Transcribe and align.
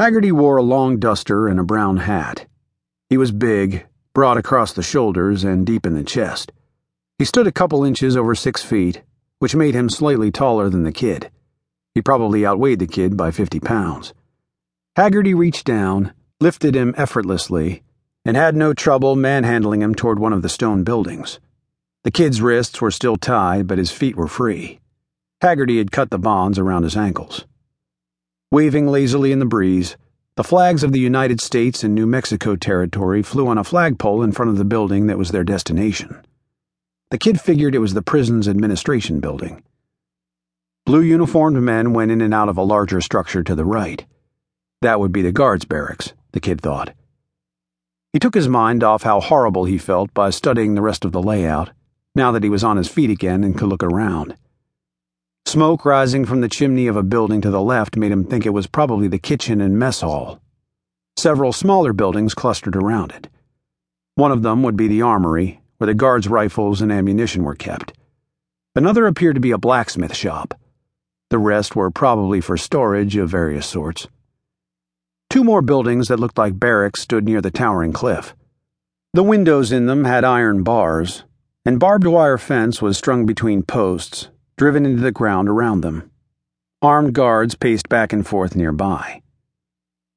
Haggerty 0.00 0.32
wore 0.32 0.56
a 0.56 0.62
long 0.62 0.98
duster 0.98 1.46
and 1.46 1.60
a 1.60 1.62
brown 1.62 1.98
hat. 1.98 2.46
He 3.10 3.18
was 3.18 3.32
big, 3.32 3.84
broad 4.14 4.38
across 4.38 4.72
the 4.72 4.82
shoulders 4.82 5.44
and 5.44 5.66
deep 5.66 5.84
in 5.84 5.92
the 5.92 6.02
chest. 6.02 6.52
He 7.18 7.26
stood 7.26 7.46
a 7.46 7.52
couple 7.52 7.84
inches 7.84 8.16
over 8.16 8.34
six 8.34 8.62
feet, 8.62 9.02
which 9.40 9.54
made 9.54 9.74
him 9.74 9.90
slightly 9.90 10.30
taller 10.30 10.70
than 10.70 10.84
the 10.84 10.90
kid. 10.90 11.30
He 11.94 12.00
probably 12.00 12.46
outweighed 12.46 12.78
the 12.78 12.86
kid 12.86 13.14
by 13.14 13.30
50 13.30 13.60
pounds. 13.60 14.14
Haggerty 14.96 15.34
reached 15.34 15.66
down, 15.66 16.14
lifted 16.40 16.74
him 16.74 16.94
effortlessly, 16.96 17.82
and 18.24 18.38
had 18.38 18.56
no 18.56 18.72
trouble 18.72 19.16
manhandling 19.16 19.82
him 19.82 19.94
toward 19.94 20.18
one 20.18 20.32
of 20.32 20.40
the 20.40 20.48
stone 20.48 20.82
buildings. 20.82 21.40
The 22.04 22.10
kid's 22.10 22.40
wrists 22.40 22.80
were 22.80 22.90
still 22.90 23.18
tied, 23.18 23.66
but 23.66 23.76
his 23.76 23.90
feet 23.90 24.16
were 24.16 24.28
free. 24.28 24.80
Haggerty 25.42 25.76
had 25.76 25.92
cut 25.92 26.08
the 26.08 26.18
bonds 26.18 26.58
around 26.58 26.84
his 26.84 26.96
ankles. 26.96 27.44
Waving 28.52 28.88
lazily 28.88 29.30
in 29.30 29.38
the 29.38 29.46
breeze, 29.46 29.96
the 30.34 30.42
flags 30.42 30.82
of 30.82 30.90
the 30.90 30.98
United 30.98 31.40
States 31.40 31.84
and 31.84 31.94
New 31.94 32.04
Mexico 32.04 32.56
territory 32.56 33.22
flew 33.22 33.46
on 33.46 33.58
a 33.58 33.62
flagpole 33.62 34.24
in 34.24 34.32
front 34.32 34.50
of 34.50 34.58
the 34.58 34.64
building 34.64 35.06
that 35.06 35.18
was 35.18 35.30
their 35.30 35.44
destination. 35.44 36.20
The 37.12 37.18
kid 37.18 37.40
figured 37.40 37.76
it 37.76 37.78
was 37.78 37.94
the 37.94 38.02
prison's 38.02 38.48
administration 38.48 39.20
building. 39.20 39.62
Blue 40.84 41.00
uniformed 41.00 41.62
men 41.62 41.92
went 41.92 42.10
in 42.10 42.20
and 42.20 42.34
out 42.34 42.48
of 42.48 42.58
a 42.58 42.64
larger 42.64 43.00
structure 43.00 43.44
to 43.44 43.54
the 43.54 43.64
right. 43.64 44.04
That 44.80 44.98
would 44.98 45.12
be 45.12 45.22
the 45.22 45.30
guards' 45.30 45.64
barracks, 45.64 46.12
the 46.32 46.40
kid 46.40 46.60
thought. 46.60 46.92
He 48.12 48.18
took 48.18 48.34
his 48.34 48.48
mind 48.48 48.82
off 48.82 49.04
how 49.04 49.20
horrible 49.20 49.66
he 49.66 49.78
felt 49.78 50.12
by 50.12 50.30
studying 50.30 50.74
the 50.74 50.82
rest 50.82 51.04
of 51.04 51.12
the 51.12 51.22
layout, 51.22 51.70
now 52.16 52.32
that 52.32 52.42
he 52.42 52.50
was 52.50 52.64
on 52.64 52.78
his 52.78 52.88
feet 52.88 53.10
again 53.10 53.44
and 53.44 53.56
could 53.56 53.68
look 53.68 53.84
around. 53.84 54.34
Smoke 55.50 55.84
rising 55.84 56.26
from 56.26 56.42
the 56.42 56.48
chimney 56.48 56.86
of 56.86 56.94
a 56.94 57.02
building 57.02 57.40
to 57.40 57.50
the 57.50 57.60
left 57.60 57.96
made 57.96 58.12
him 58.12 58.22
think 58.22 58.46
it 58.46 58.54
was 58.54 58.68
probably 58.68 59.08
the 59.08 59.18
kitchen 59.18 59.60
and 59.60 59.76
mess 59.76 60.00
hall. 60.00 60.40
Several 61.18 61.52
smaller 61.52 61.92
buildings 61.92 62.34
clustered 62.34 62.76
around 62.76 63.10
it. 63.10 63.26
One 64.14 64.30
of 64.30 64.42
them 64.42 64.62
would 64.62 64.76
be 64.76 64.86
the 64.86 65.02
armory, 65.02 65.60
where 65.78 65.86
the 65.86 65.94
guards' 65.94 66.28
rifles 66.28 66.80
and 66.80 66.92
ammunition 66.92 67.42
were 67.42 67.56
kept. 67.56 67.94
Another 68.76 69.08
appeared 69.08 69.34
to 69.34 69.40
be 69.40 69.50
a 69.50 69.58
blacksmith 69.58 70.14
shop. 70.14 70.54
The 71.30 71.38
rest 71.38 71.74
were 71.74 71.90
probably 71.90 72.40
for 72.40 72.56
storage 72.56 73.16
of 73.16 73.30
various 73.30 73.66
sorts. 73.66 74.06
Two 75.30 75.42
more 75.42 75.62
buildings 75.62 76.06
that 76.06 76.20
looked 76.20 76.38
like 76.38 76.60
barracks 76.60 77.00
stood 77.00 77.24
near 77.24 77.40
the 77.40 77.50
towering 77.50 77.92
cliff. 77.92 78.36
The 79.14 79.24
windows 79.24 79.72
in 79.72 79.86
them 79.86 80.04
had 80.04 80.22
iron 80.22 80.62
bars, 80.62 81.24
and 81.64 81.80
barbed 81.80 82.06
wire 82.06 82.38
fence 82.38 82.80
was 82.80 82.96
strung 82.96 83.26
between 83.26 83.64
posts 83.64 84.28
driven 84.60 84.84
into 84.84 85.00
the 85.00 85.10
ground 85.10 85.48
around 85.48 85.80
them. 85.80 86.10
Armed 86.82 87.14
guards 87.14 87.54
paced 87.54 87.88
back 87.88 88.12
and 88.12 88.26
forth 88.26 88.54
nearby. 88.54 89.22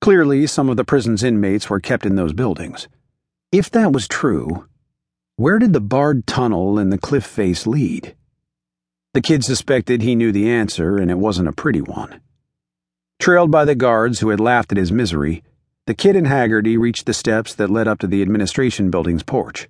Clearly, 0.00 0.46
some 0.46 0.68
of 0.68 0.76
the 0.76 0.84
prison's 0.84 1.24
inmates 1.24 1.68
were 1.68 1.80
kept 1.80 2.06
in 2.06 2.14
those 2.14 2.32
buildings. 2.32 2.86
If 3.50 3.68
that 3.72 3.92
was 3.92 4.06
true, 4.06 4.68
where 5.34 5.58
did 5.58 5.72
the 5.72 5.80
barred 5.80 6.24
tunnel 6.24 6.78
in 6.78 6.90
the 6.90 6.98
cliff 6.98 7.26
face 7.26 7.66
lead? 7.66 8.14
The 9.12 9.20
kid 9.20 9.42
suspected 9.42 10.02
he 10.02 10.14
knew 10.14 10.30
the 10.30 10.48
answer, 10.48 10.98
and 10.98 11.10
it 11.10 11.18
wasn't 11.18 11.48
a 11.48 11.52
pretty 11.52 11.80
one. 11.80 12.20
Trailed 13.18 13.50
by 13.50 13.64
the 13.64 13.74
guards 13.74 14.20
who 14.20 14.28
had 14.28 14.38
laughed 14.38 14.70
at 14.70 14.78
his 14.78 14.92
misery, 14.92 15.42
the 15.88 15.94
kid 15.94 16.14
and 16.14 16.28
Haggerty 16.28 16.76
reached 16.76 17.06
the 17.06 17.12
steps 17.12 17.56
that 17.56 17.70
led 17.70 17.88
up 17.88 17.98
to 17.98 18.06
the 18.06 18.22
administration 18.22 18.88
building's 18.88 19.24
porch. 19.24 19.68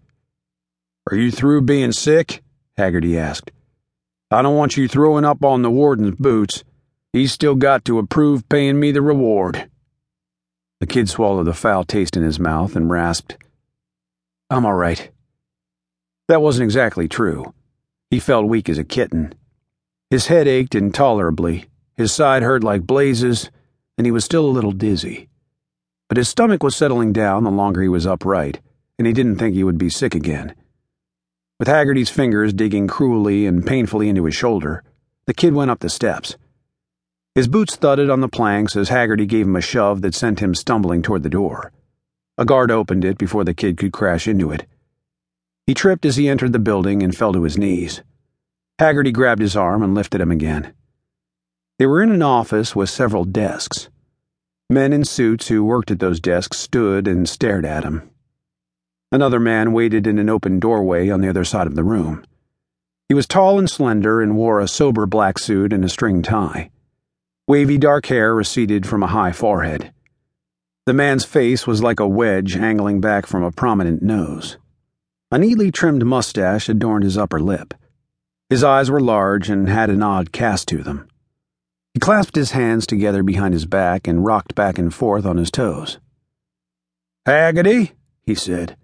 Are 1.10 1.16
you 1.16 1.30
through 1.30 1.62
being 1.62 1.92
sick? 1.92 2.42
Haggerty 2.76 3.18
asked. 3.18 3.50
I 4.30 4.42
don't 4.42 4.56
want 4.56 4.76
you 4.76 4.88
throwing 4.88 5.24
up 5.24 5.44
on 5.44 5.62
the 5.62 5.70
warden's 5.70 6.16
boots. 6.16 6.64
He's 7.12 7.32
still 7.32 7.54
got 7.54 7.84
to 7.86 7.98
approve 7.98 8.48
paying 8.48 8.78
me 8.78 8.92
the 8.92 9.02
reward. 9.02 9.70
The 10.80 10.86
kid 10.86 11.08
swallowed 11.08 11.46
the 11.46 11.54
foul 11.54 11.84
taste 11.84 12.16
in 12.16 12.22
his 12.22 12.38
mouth 12.38 12.76
and 12.76 12.90
rasped, 12.90 13.36
I'm 14.50 14.64
all 14.64 14.74
right. 14.74 15.10
That 16.28 16.40
wasn't 16.40 16.64
exactly 16.64 17.06
true. 17.06 17.52
He 18.10 18.18
felt 18.18 18.46
weak 18.46 18.70
as 18.70 18.78
a 18.78 18.84
kitten. 18.84 19.34
His 20.08 20.28
head 20.28 20.48
ached 20.48 20.74
intolerably, 20.74 21.66
his 21.98 22.14
side 22.14 22.42
hurt 22.42 22.64
like 22.64 22.86
blazes, 22.86 23.50
and 23.98 24.06
he 24.06 24.10
was 24.10 24.24
still 24.24 24.46
a 24.46 24.48
little 24.48 24.72
dizzy. 24.72 25.28
But 26.08 26.16
his 26.16 26.30
stomach 26.30 26.62
was 26.62 26.74
settling 26.74 27.12
down 27.12 27.44
the 27.44 27.50
longer 27.50 27.82
he 27.82 27.88
was 27.88 28.06
upright, 28.06 28.60
and 28.98 29.06
he 29.06 29.12
didn't 29.12 29.36
think 29.36 29.54
he 29.54 29.64
would 29.64 29.76
be 29.76 29.90
sick 29.90 30.14
again. 30.14 30.54
With 31.58 31.66
Haggerty's 31.66 32.08
fingers 32.08 32.52
digging 32.52 32.86
cruelly 32.86 33.44
and 33.44 33.66
painfully 33.66 34.08
into 34.08 34.26
his 34.26 34.36
shoulder, 34.36 34.84
the 35.26 35.34
kid 35.34 35.54
went 35.54 35.72
up 35.72 35.80
the 35.80 35.88
steps. 35.88 36.36
His 37.34 37.48
boots 37.48 37.74
thudded 37.74 38.10
on 38.10 38.20
the 38.20 38.28
planks 38.28 38.76
as 38.76 38.90
Haggerty 38.90 39.26
gave 39.26 39.46
him 39.46 39.56
a 39.56 39.60
shove 39.60 40.00
that 40.02 40.14
sent 40.14 40.38
him 40.38 40.54
stumbling 40.54 41.02
toward 41.02 41.24
the 41.24 41.28
door. 41.28 41.72
A 42.36 42.44
guard 42.44 42.70
opened 42.70 43.04
it 43.04 43.18
before 43.18 43.42
the 43.42 43.54
kid 43.54 43.76
could 43.76 43.92
crash 43.92 44.28
into 44.28 44.52
it. 44.52 44.66
He 45.66 45.74
tripped 45.74 46.06
as 46.06 46.14
he 46.14 46.28
entered 46.28 46.52
the 46.52 46.60
building 46.60 47.02
and 47.02 47.16
fell 47.16 47.32
to 47.32 47.42
his 47.42 47.58
knees. 47.58 48.02
Haggerty 48.78 49.10
grabbed 49.10 49.42
his 49.42 49.56
arm 49.56 49.82
and 49.82 49.96
lifted 49.96 50.20
him 50.20 50.30
again. 50.30 50.72
They 51.80 51.86
were 51.86 52.02
in 52.02 52.12
an 52.12 52.22
office 52.22 52.76
with 52.76 52.88
several 52.88 53.24
desks. 53.24 53.88
Men 54.70 54.92
in 54.92 55.04
suits 55.04 55.48
who 55.48 55.64
worked 55.64 55.90
at 55.90 55.98
those 55.98 56.20
desks 56.20 56.58
stood 56.58 57.08
and 57.08 57.28
stared 57.28 57.64
at 57.64 57.82
him. 57.82 58.10
Another 59.10 59.40
man 59.40 59.72
waited 59.72 60.06
in 60.06 60.18
an 60.18 60.28
open 60.28 60.60
doorway 60.60 61.08
on 61.08 61.22
the 61.22 61.28
other 61.30 61.44
side 61.44 61.66
of 61.66 61.74
the 61.74 61.84
room. 61.84 62.24
He 63.08 63.14
was 63.14 63.26
tall 63.26 63.58
and 63.58 63.68
slender 63.68 64.20
and 64.20 64.36
wore 64.36 64.60
a 64.60 64.68
sober 64.68 65.06
black 65.06 65.38
suit 65.38 65.72
and 65.72 65.82
a 65.82 65.88
string 65.88 66.20
tie. 66.20 66.70
Wavy 67.46 67.78
dark 67.78 68.04
hair 68.06 68.34
receded 68.34 68.86
from 68.86 69.02
a 69.02 69.06
high 69.06 69.32
forehead. 69.32 69.94
The 70.84 70.92
man's 70.92 71.24
face 71.24 71.66
was 71.66 71.82
like 71.82 72.00
a 72.00 72.06
wedge 72.06 72.54
angling 72.54 73.00
back 73.00 73.24
from 73.24 73.42
a 73.42 73.50
prominent 73.50 74.02
nose. 74.02 74.58
A 75.30 75.38
neatly 75.38 75.70
trimmed 75.70 76.04
mustache 76.04 76.68
adorned 76.68 77.04
his 77.04 77.16
upper 77.16 77.40
lip. 77.40 77.72
His 78.50 78.62
eyes 78.62 78.90
were 78.90 79.00
large 79.00 79.48
and 79.48 79.70
had 79.70 79.88
an 79.88 80.02
odd 80.02 80.32
cast 80.32 80.68
to 80.68 80.82
them. 80.82 81.08
He 81.94 82.00
clasped 82.00 82.36
his 82.36 82.50
hands 82.50 82.86
together 82.86 83.22
behind 83.22 83.54
his 83.54 83.64
back 83.64 84.06
and 84.06 84.26
rocked 84.26 84.54
back 84.54 84.78
and 84.78 84.92
forth 84.92 85.24
on 85.24 85.38
his 85.38 85.50
toes. 85.50 85.98
Haggerty, 87.24 87.92
he 88.26 88.34
said. 88.34 88.76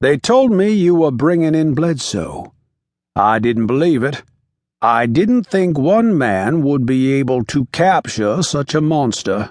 They 0.00 0.16
told 0.16 0.50
me 0.50 0.70
you 0.70 0.94
were 0.94 1.10
bringing 1.10 1.54
in 1.54 1.74
Bledsoe. 1.74 2.54
I 3.14 3.38
didn't 3.38 3.66
believe 3.66 4.02
it. 4.02 4.22
I 4.80 5.04
didn't 5.04 5.44
think 5.44 5.76
one 5.76 6.16
man 6.16 6.62
would 6.62 6.86
be 6.86 7.12
able 7.12 7.44
to 7.44 7.66
capture 7.66 8.42
such 8.42 8.74
a 8.74 8.80
monster. 8.80 9.50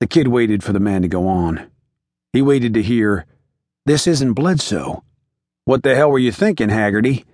The 0.00 0.06
kid 0.06 0.28
waited 0.28 0.62
for 0.62 0.74
the 0.74 0.80
man 0.80 1.00
to 1.00 1.08
go 1.08 1.26
on. 1.28 1.70
He 2.34 2.42
waited 2.42 2.74
to 2.74 2.82
hear, 2.82 3.24
This 3.86 4.06
isn't 4.06 4.34
Bledsoe. 4.34 5.02
What 5.64 5.82
the 5.82 5.94
hell 5.94 6.10
were 6.10 6.18
you 6.18 6.32
thinking, 6.32 6.68
Haggerty? 6.68 7.24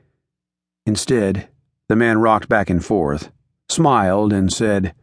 Instead, 0.86 1.48
the 1.88 1.96
man 1.96 2.18
rocked 2.18 2.48
back 2.48 2.70
and 2.70 2.84
forth, 2.84 3.32
smiled, 3.68 4.32
and 4.32 4.52
said, 4.52 4.94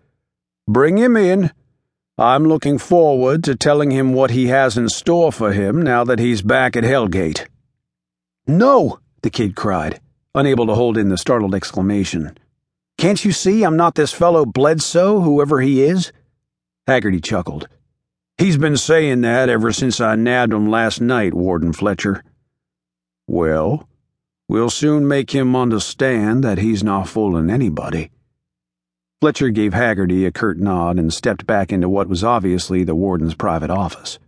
Bring 0.66 0.98
him 0.98 1.18
in. 1.18 1.52
I'm 2.18 2.46
looking 2.46 2.78
forward 2.78 3.44
to 3.44 3.58
telling 3.58 3.92
him 3.92 4.14
what 4.14 4.32
he 4.32 4.48
has 4.48 4.78
in 4.78 4.88
store 4.88 5.34
for 5.34 5.52
him 5.52 5.82
now 5.82 6.06
that 6.06 6.18
he's 6.18 6.42
back 6.42 6.78
at 6.78 6.86
Hell 6.86 7.10
Gate. 7.10 7.50
No, 8.48 9.00
the 9.22 9.30
kid 9.30 9.54
cried, 9.54 10.00
unable 10.34 10.66
to 10.68 10.76
hold 10.76 10.98
in 10.98 11.10
the 11.10 11.18
startled 11.18 11.54
exclamation. 11.54 12.38
Can't 12.98 13.26
you 13.26 13.34
see 13.34 13.64
I'm 13.64 13.76
not 13.76 13.96
this 13.96 14.14
fellow 14.14 14.46
Bledsoe, 14.46 15.20
whoever 15.20 15.60
he 15.60 15.84
is? 15.84 16.14
Haggerty 16.88 17.20
chuckled. 17.20 17.68
He's 18.38 18.58
been 18.58 18.78
saying 18.78 19.20
that 19.22 19.50
ever 19.50 19.74
since 19.74 20.00
I 20.00 20.16
nabbed 20.16 20.54
him 20.54 20.70
last 20.70 21.02
night, 21.02 21.34
Warden 21.34 21.74
Fletcher. 21.74 22.24
Well, 23.28 23.90
we'll 24.48 24.70
soon 24.70 25.06
make 25.06 25.32
him 25.32 25.54
understand 25.54 26.46
that 26.46 26.60
he's 26.60 26.82
not 26.82 27.10
fooling 27.10 27.50
anybody. 27.50 28.12
Fletcher 29.22 29.50
gave 29.50 29.74
Haggerty 29.74 30.26
a 30.26 30.32
curt 30.32 30.58
nod 30.60 31.00
and 31.00 31.14
stepped 31.14 31.48
back 31.48 31.72
into 31.72 31.88
what 31.88 32.10
was 32.10 32.24
obviously 32.24 32.84
the 32.84 32.96
warden's 32.96 33.34
private 33.34 33.70
office. 33.70 34.20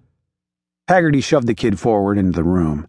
Haggerty 0.88 1.20
shoved 1.20 1.48
the 1.48 1.54
kid 1.54 1.80
forward 1.80 2.18
into 2.18 2.32
the 2.32 2.44
room. 2.44 2.88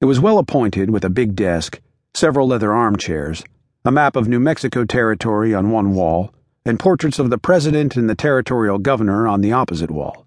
It 0.00 0.06
was 0.06 0.20
well 0.20 0.38
appointed 0.38 0.90
with 0.90 1.04
a 1.04 1.10
big 1.10 1.36
desk, 1.36 1.80
several 2.14 2.48
leather 2.48 2.72
armchairs, 2.72 3.44
a 3.84 3.92
map 3.92 4.16
of 4.16 4.28
New 4.28 4.40
Mexico 4.40 4.84
territory 4.84 5.54
on 5.54 5.70
one 5.70 5.94
wall, 5.94 6.32
and 6.64 6.78
portraits 6.78 7.18
of 7.18 7.30
the 7.30 7.38
president 7.38 7.96
and 7.96 8.10
the 8.10 8.14
territorial 8.14 8.78
governor 8.78 9.26
on 9.26 9.40
the 9.40 9.52
opposite 9.52 9.90
wall. 9.90 10.26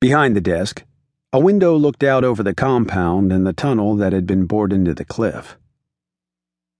Behind 0.00 0.36
the 0.36 0.40
desk, 0.40 0.84
a 1.32 1.40
window 1.40 1.76
looked 1.76 2.02
out 2.02 2.24
over 2.24 2.42
the 2.42 2.54
compound 2.54 3.32
and 3.32 3.46
the 3.46 3.52
tunnel 3.52 3.96
that 3.96 4.12
had 4.12 4.26
been 4.26 4.46
bored 4.46 4.72
into 4.72 4.94
the 4.94 5.04
cliff. 5.04 5.56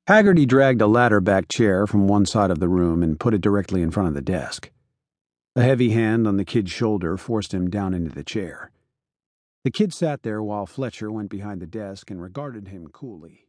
Haggerty 0.07 0.47
dragged 0.47 0.81
a 0.81 0.87
ladder 0.87 1.21
back 1.21 1.49
chair 1.49 1.87
from 1.87 2.09
one 2.09 2.27
side 2.27 2.51
of 2.51 2.59
the 2.59 2.69
room 2.69 3.03
and 3.03 3.21
put 3.21 3.35
it 3.35 3.41
directly 3.41 3.83
in 3.83 3.91
front 3.91 4.09
of 4.09 4.15
the 4.15 4.23
desk. 4.23 4.71
A 5.55 5.63
heavy 5.63 5.91
hand 5.91 6.27
on 6.27 6.37
the 6.37 6.45
kid's 6.45 6.71
shoulder 6.71 7.17
forced 7.17 7.53
him 7.53 7.71
down 7.71 7.95
into 7.95 8.11
the 8.11 8.25
chair. 8.25 8.73
The 9.63 9.71
kid 9.71 9.93
sat 9.93 10.23
there 10.23 10.43
while 10.43 10.67
Fletcher 10.67 11.13
went 11.13 11.29
behind 11.29 11.61
the 11.61 11.67
desk 11.67 12.11
and 12.11 12.21
regarded 12.21 12.69
him 12.69 12.89
coolly. 12.89 13.47